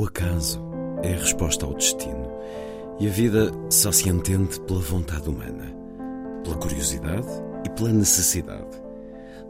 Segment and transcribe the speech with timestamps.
[0.00, 0.58] O acaso
[1.02, 2.32] é a resposta ao destino
[2.98, 5.76] e a vida só se entende pela vontade humana,
[6.42, 7.28] pela curiosidade
[7.66, 8.80] e pela necessidade.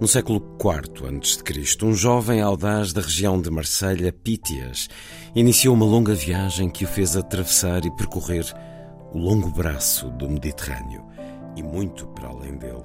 [0.00, 4.88] No século IV a.C., um jovem audaz da região de Marselha, Pítias,
[5.36, 8.44] iniciou uma longa viagem que o fez atravessar e percorrer
[9.12, 11.06] o longo braço do Mediterrâneo
[11.54, 12.82] e muito para além dele,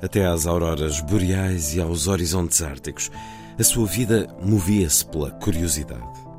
[0.00, 3.10] até às auroras boreais e aos horizontes árticos.
[3.58, 6.29] A sua vida movia-se pela curiosidade.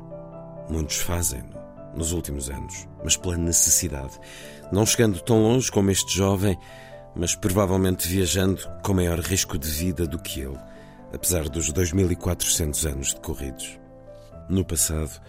[0.68, 1.60] Muitos fazem-no
[1.94, 4.18] nos últimos anos, mas pela necessidade,
[4.70, 6.58] não chegando tão longe como este jovem,
[7.14, 10.58] mas provavelmente viajando com maior risco de vida do que ele,
[11.12, 13.78] apesar dos 2400 anos decorridos.
[14.48, 15.20] No passado,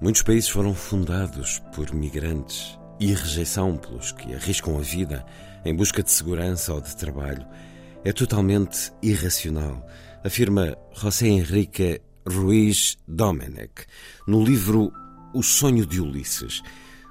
[0.00, 5.24] muitos países foram fundados por migrantes e rejeição pelos que arriscam a vida
[5.64, 7.46] em busca de segurança ou de trabalho
[8.04, 9.84] é totalmente irracional,
[10.22, 13.86] afirma José Henrique Ruiz Domenech,
[14.26, 14.92] no livro
[15.32, 16.62] O Sonho de Ulisses,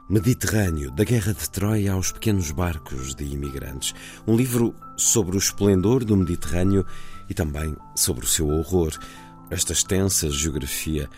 [0.07, 3.95] Mediterrâneo, da Guerra de Troia aos pequenos barcos de imigrantes.
[4.27, 6.85] Um livro sobre o esplendor do Mediterrâneo
[7.27, 8.91] e também sobre o seu horror,
[9.49, 11.09] esta extensa geografia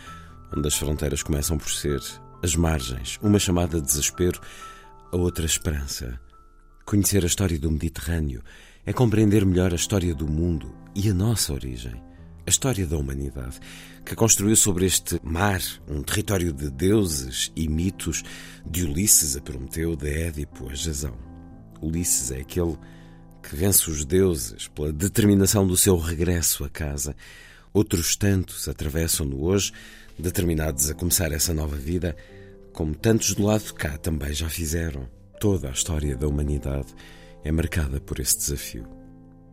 [0.56, 2.00] onde as fronteiras começam por ser
[2.42, 4.40] as margens, uma chamada desespero,
[5.12, 6.18] a outra esperança.
[6.86, 8.42] Conhecer a história do Mediterrâneo
[8.86, 12.09] é compreender melhor a história do mundo e a nossa origem
[12.50, 13.60] a história da humanidade,
[14.04, 18.24] que construiu sobre este mar um território de deuses e mitos,
[18.68, 21.16] de Ulisses a Prometeu, de Édipo a Jasão.
[21.80, 22.76] Ulisses é aquele
[23.40, 27.14] que vence os deuses pela determinação do seu regresso a casa.
[27.72, 29.72] Outros tantos atravessam-no hoje,
[30.18, 32.16] determinados a começar essa nova vida,
[32.72, 35.08] como tantos do lado de cá também já fizeram.
[35.38, 36.92] Toda a história da humanidade
[37.44, 38.99] é marcada por esse desafio.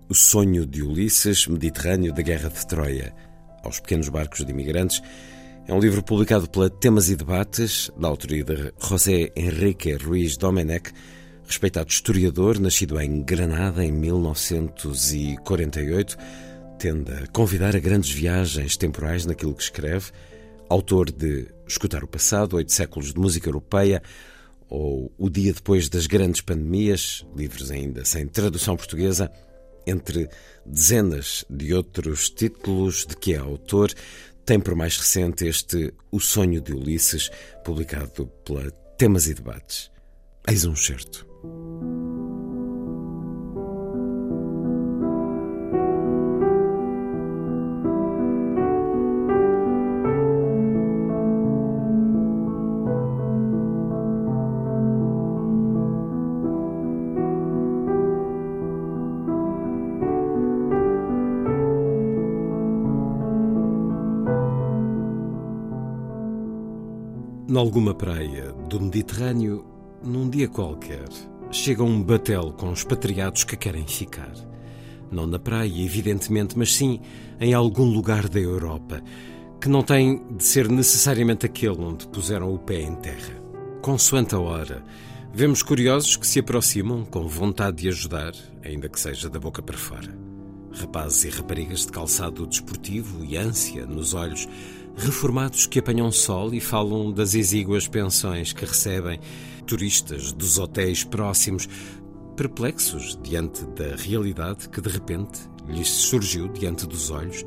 [0.09, 3.13] O sonho de Ulisses, Mediterrâneo da Guerra de Troia,
[3.61, 5.01] aos pequenos barcos de imigrantes,
[5.67, 10.93] é um livro publicado pela Temas e Debates, da autoria de José Henrique Ruiz Domenech,
[11.45, 16.17] respeitado historiador, nascido em Granada em 1948,
[16.79, 20.11] tende a convidar a grandes viagens temporais naquilo que escreve,
[20.69, 24.01] autor de Escutar o Passado, Oito Séculos de Música Europeia,
[24.69, 29.29] ou O Dia Depois das Grandes Pandemias, livros ainda sem tradução portuguesa,
[29.87, 30.29] entre
[30.65, 33.91] dezenas de outros títulos de que é autor,
[34.45, 37.29] tem por mais recente este O Sonho de Ulisses,
[37.65, 39.91] publicado pela Temas e Debates.
[40.47, 41.25] Eis um certo.
[67.57, 69.65] Nalguma praia do Mediterrâneo,
[70.05, 71.09] num dia qualquer,
[71.49, 74.31] chega um batel com expatriados que querem ficar.
[75.11, 76.99] Não na praia, evidentemente, mas sim
[77.41, 79.01] em algum lugar da Europa,
[79.59, 83.41] que não tem de ser necessariamente aquele onde puseram o pé em terra.
[83.81, 84.83] Consoante a hora,
[85.33, 89.79] vemos curiosos que se aproximam com vontade de ajudar, ainda que seja da boca para
[89.79, 90.15] fora.
[90.73, 94.47] Rapazes e raparigas de calçado desportivo e ânsia nos olhos
[94.97, 99.19] reformados que apanham sol e falam das exíguas pensões que recebem
[99.65, 101.69] turistas dos hotéis próximos,
[102.35, 107.45] perplexos diante da realidade que de repente lhes surgiu diante dos olhos.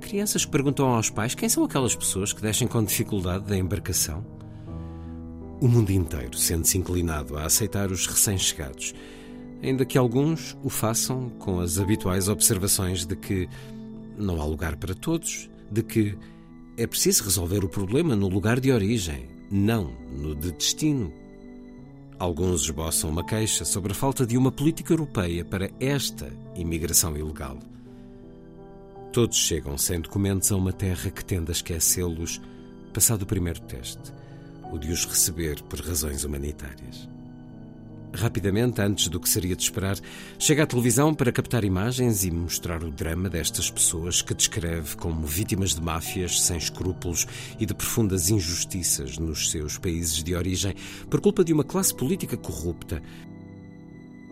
[0.00, 4.24] Crianças que perguntam aos pais quem são aquelas pessoas que descem com dificuldade da embarcação.
[5.60, 8.94] O mundo inteiro sente-se inclinado a aceitar os recém-chegados,
[9.60, 13.48] ainda que alguns o façam com as habituais observações de que
[14.16, 16.16] não há lugar para todos, de que
[16.78, 21.12] é preciso resolver o problema no lugar de origem, não no de destino.
[22.16, 27.58] Alguns esboçam uma queixa sobre a falta de uma política europeia para esta imigração ilegal.
[29.12, 32.40] Todos chegam sem documentos a uma terra que tende a esquecê-los
[32.94, 34.14] passado o primeiro teste,
[34.72, 37.08] o de os receber por razões humanitárias.
[38.12, 39.96] Rapidamente, antes do que seria de esperar,
[40.38, 45.26] chega à televisão para captar imagens e mostrar o drama destas pessoas que descreve como
[45.26, 47.26] vítimas de máfias sem escrúpulos
[47.60, 50.74] e de profundas injustiças nos seus países de origem
[51.10, 53.02] por culpa de uma classe política corrupta.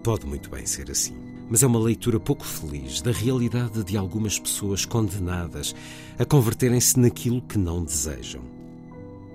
[0.02, 1.16] Pode muito bem ser assim,
[1.48, 5.74] mas é uma leitura pouco feliz da realidade de algumas pessoas condenadas
[6.18, 8.55] a converterem-se naquilo que não desejam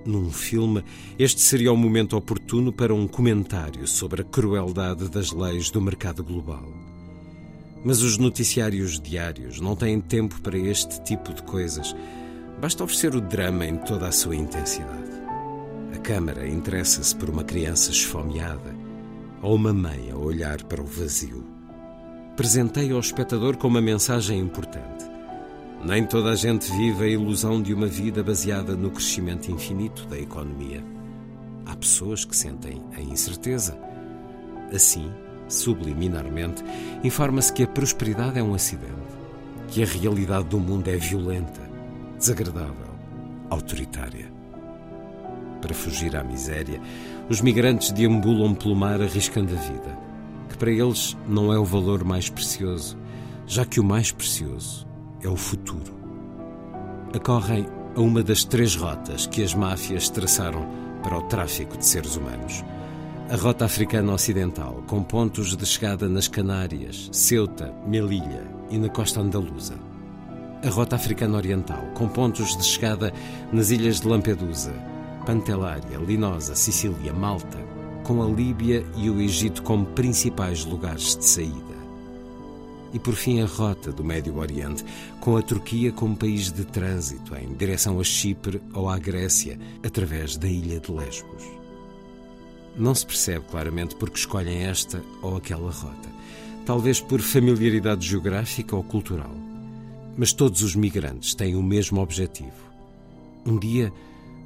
[0.04, 0.84] num filme,
[1.18, 6.24] este seria o momento oportuno para um comentário sobre a crueldade das leis do mercado
[6.24, 6.66] global.
[7.84, 11.94] Mas os noticiários diários não têm tempo para este tipo de coisas.
[12.60, 15.10] Basta oferecer o drama em toda a sua intensidade.
[15.94, 18.74] A câmara interessa-se por uma criança esfomeada
[19.42, 21.44] ou uma mãe a olhar para o vazio.
[22.36, 25.11] Presentei ao espectador com uma mensagem importante.
[25.84, 30.16] Nem toda a gente vive a ilusão de uma vida baseada no crescimento infinito da
[30.16, 30.80] economia.
[31.66, 33.76] Há pessoas que sentem a incerteza.
[34.72, 35.10] Assim,
[35.48, 36.62] subliminarmente,
[37.02, 38.92] informa-se que a prosperidade é um acidente,
[39.66, 41.60] que a realidade do mundo é violenta,
[42.16, 42.94] desagradável,
[43.50, 44.32] autoritária.
[45.60, 46.80] Para fugir à miséria,
[47.28, 49.98] os migrantes deambulam pelo mar arriscando a vida,
[50.48, 52.96] que para eles não é o valor mais precioso,
[53.48, 54.91] já que o mais precioso
[55.22, 55.94] é o futuro.
[57.14, 60.66] Acorrem a uma das três rotas que as máfias traçaram
[61.02, 62.64] para o tráfico de seres humanos.
[63.30, 69.20] A rota africana ocidental, com pontos de chegada nas Canárias, Ceuta, Melilla e na costa
[69.20, 69.74] andaluza.
[70.64, 73.12] A rota africana oriental, com pontos de chegada
[73.52, 74.72] nas ilhas de Lampedusa,
[75.26, 77.58] Pantelária, Linosa, Sicília, Malta,
[78.04, 81.71] com a Líbia e o Egito como principais lugares de saída
[82.92, 84.84] e, por fim, a rota do Médio Oriente,
[85.20, 90.36] com a Turquia como país de trânsito em direção a Chipre ou à Grécia, através
[90.36, 91.44] da ilha de Lesbos.
[92.76, 96.08] Não se percebe claramente porque escolhem esta ou aquela rota,
[96.64, 99.34] talvez por familiaridade geográfica ou cultural.
[100.16, 102.72] Mas todos os migrantes têm o mesmo objetivo.
[103.46, 103.92] Um dia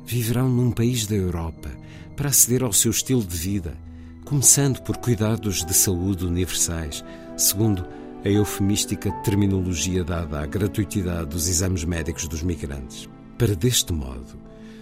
[0.04, 1.70] viverão num país da Europa
[2.16, 3.76] para aceder ao seu estilo de vida,
[4.25, 7.04] começando por cuidados de saúde universais,
[7.37, 7.87] segundo
[8.25, 13.09] a eufemística terminologia dada à gratuitidade dos exames médicos dos migrantes,
[13.39, 14.39] para deste modo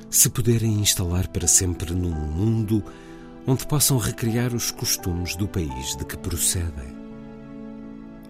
[0.08, 2.82] se poderem instalar para sempre num mundo
[3.46, 6.94] onde possam recriar os costumes do país de que procedem.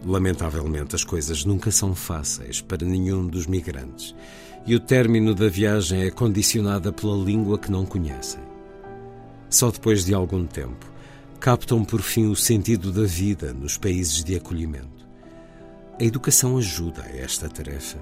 [0.05, 4.15] Lamentavelmente, as coisas nunca são fáceis para nenhum dos migrantes
[4.67, 8.41] e o término da viagem é condicionada pela língua que não conhecem.
[9.49, 10.94] Só depois de algum tempo
[11.45, 15.07] captam por fim o sentido da vida nos países de acolhimento.
[16.01, 17.99] A educação ajuda a esta tarefa.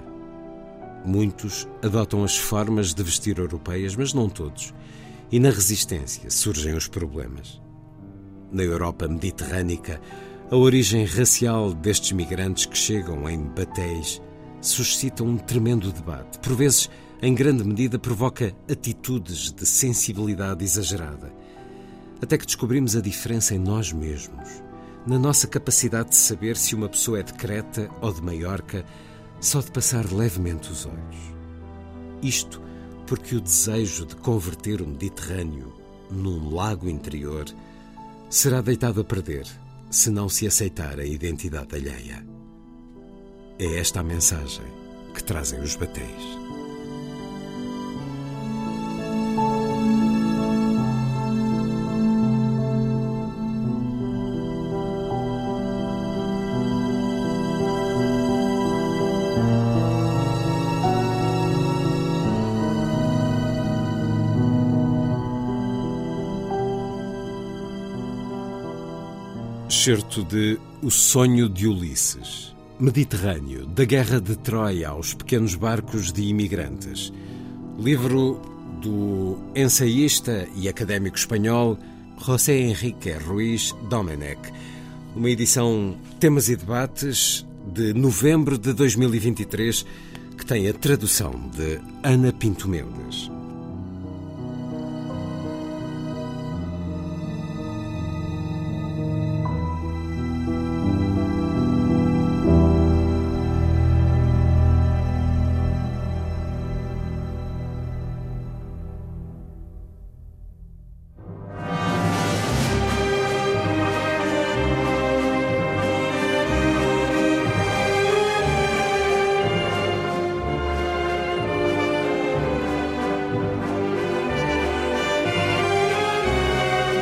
[1.05, 4.73] Muitos adotam as formas de vestir europeias, mas não todos.
[5.29, 7.61] E na resistência surgem os problemas.
[8.49, 9.99] Na Europa mediterrânica,
[10.49, 14.21] a origem racial destes migrantes que chegam em batéis
[14.61, 16.39] suscita um tremendo debate.
[16.39, 16.89] Por vezes,
[17.21, 21.42] em grande medida, provoca atitudes de sensibilidade exagerada.
[22.23, 24.63] Até que descobrimos a diferença em nós mesmos
[25.05, 28.85] na nossa capacidade de saber se uma pessoa é de Creta ou de Maiorca
[29.41, 31.35] só de passar levemente os olhos.
[32.21, 32.61] Isto
[33.05, 35.73] porque o desejo de converter o Mediterrâneo
[36.09, 37.43] num lago interior
[38.29, 39.45] será deitado a perder
[39.91, 42.25] se não se aceitar a identidade alheia.
[43.59, 44.65] É esta a mensagem
[45.13, 46.62] que trazem os batéis.
[69.75, 72.55] Excerto de O Sonho de Ulisses.
[72.79, 77.11] Mediterrâneo, da Guerra de Troia aos pequenos barcos de imigrantes.
[77.79, 78.39] Livro
[78.81, 81.77] do ensaísta e académico espanhol
[82.23, 84.39] José Henrique Ruiz Domenech.
[85.15, 89.85] Uma edição Temas e Debates de novembro de 2023
[90.37, 93.29] que tem a tradução de Ana Pinto Mendes.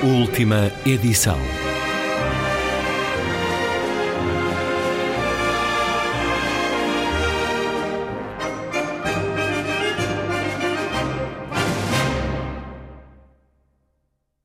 [0.03, 1.70] Última edição.